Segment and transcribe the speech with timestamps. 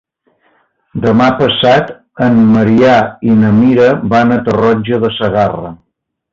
[1.03, 1.91] Demà passat
[2.29, 2.97] en Maria
[3.33, 5.75] i na Mira van a Tarroja de Segarra.